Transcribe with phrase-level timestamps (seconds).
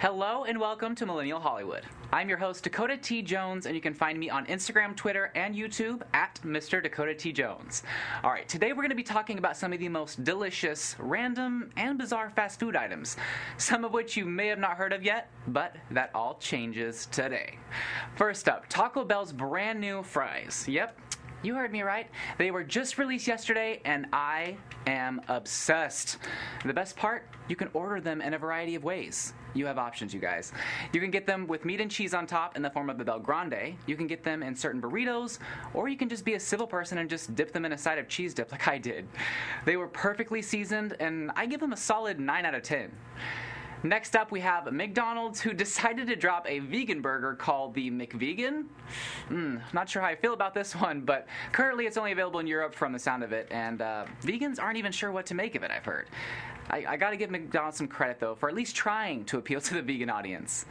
[0.00, 1.82] Hello and welcome to Millennial Hollywood.
[2.10, 3.20] I'm your host, Dakota T.
[3.20, 6.82] Jones, and you can find me on Instagram, Twitter, and YouTube at Mr.
[6.82, 7.32] Dakota T.
[7.32, 7.82] Jones.
[8.24, 11.70] All right, today we're going to be talking about some of the most delicious, random,
[11.76, 13.18] and bizarre fast food items,
[13.58, 17.58] some of which you may have not heard of yet, but that all changes today.
[18.16, 20.64] First up, Taco Bell's brand new fries.
[20.66, 20.98] Yep,
[21.42, 22.06] you heard me right.
[22.38, 26.18] They were just released yesterday, and I am obsessed.
[26.64, 29.32] The best part, you can order them in a variety of ways.
[29.54, 30.52] You have options, you guys.
[30.92, 33.04] You can get them with meat and cheese on top in the form of a
[33.04, 33.74] Bel Grande.
[33.86, 35.38] You can get them in certain burritos,
[35.74, 37.98] or you can just be a civil person and just dip them in a side
[37.98, 39.08] of cheese dip like I did.
[39.64, 42.92] They were perfectly seasoned, and I give them a solid 9 out of 10.
[43.82, 48.64] Next up, we have McDonald's, who decided to drop a vegan burger called the McVegan.
[49.30, 52.46] Mm, not sure how I feel about this one, but currently it's only available in
[52.46, 55.54] Europe from the sound of it, and uh, vegans aren't even sure what to make
[55.54, 56.08] of it, I've heard.
[56.68, 59.74] I, I gotta give McDonald's some credit, though, for at least trying to appeal to
[59.74, 60.66] the vegan audience.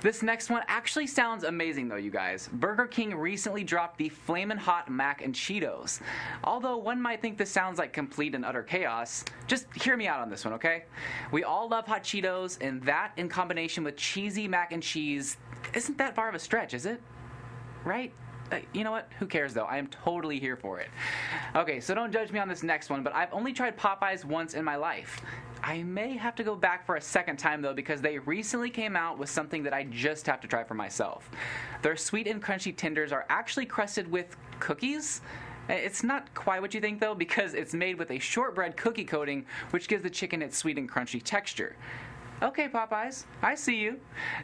[0.00, 2.48] This next one actually sounds amazing, though, you guys.
[2.52, 6.00] Burger King recently dropped the Flamin' Hot Mac and Cheetos.
[6.44, 10.20] Although one might think this sounds like complete and utter chaos, just hear me out
[10.20, 10.84] on this one, okay?
[11.32, 15.36] We all love hot Cheetos, and that in combination with cheesy mac and cheese
[15.74, 17.00] isn't that far of a stretch, is it?
[17.84, 18.12] Right?
[18.50, 19.08] Uh, you know what?
[19.18, 19.64] Who cares though?
[19.64, 20.88] I am totally here for it.
[21.54, 24.54] Okay, so don't judge me on this next one, but I've only tried Popeyes once
[24.54, 25.20] in my life.
[25.62, 28.96] I may have to go back for a second time though because they recently came
[28.96, 31.30] out with something that I just have to try for myself.
[31.82, 35.20] Their sweet and crunchy tenders are actually crusted with cookies.
[35.68, 39.44] It's not quite what you think though because it's made with a shortbread cookie coating
[39.70, 41.76] which gives the chicken its sweet and crunchy texture.
[42.40, 43.98] Okay, Popeyes, I see you.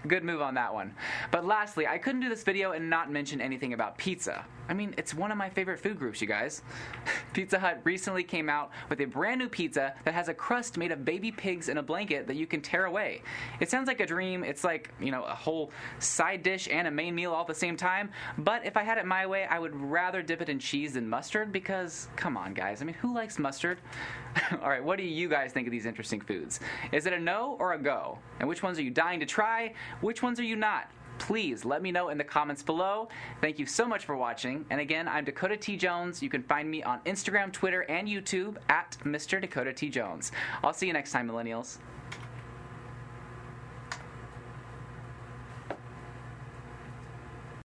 [0.09, 0.95] Good move on that one.
[1.31, 4.45] But lastly, I couldn't do this video and not mention anything about pizza.
[4.69, 6.63] I mean, it's one of my favorite food groups, you guys.
[7.35, 10.91] Pizza Hut recently came out with a brand new pizza that has a crust made
[10.91, 13.23] of baby pigs in a blanket that you can tear away.
[13.61, 14.43] It sounds like a dream.
[14.43, 17.55] It's like, you know, a whole side dish and a main meal all at the
[17.55, 18.11] same time.
[18.39, 21.09] But if I had it my way, I would rather dip it in cheese than
[21.09, 22.81] mustard because, come on, guys.
[22.81, 23.79] I mean, who likes mustard?
[24.63, 26.61] all right, what do you guys think of these interesting foods?
[26.91, 28.19] Is it a no or a go?
[28.41, 29.75] And which ones are you dying to try?
[30.01, 30.91] Which ones are you not?
[31.19, 33.09] please let me know in the comments below.
[33.41, 34.65] Thank you so much for watching.
[34.71, 35.77] And again, I'm Dakota T.
[35.77, 36.23] Jones.
[36.23, 39.41] You can find me on Instagram, Twitter, and YouTube at Mr.
[39.41, 39.89] Dakota T.
[39.89, 40.33] Jones.
[40.63, 41.79] I'll see you next time, millennials.